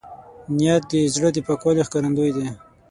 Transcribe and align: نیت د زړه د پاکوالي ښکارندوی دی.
نیت 0.57 0.83
د 0.91 0.93
زړه 1.15 1.29
د 1.33 1.37
پاکوالي 1.47 1.81
ښکارندوی 1.87 2.31
دی. 2.35 2.47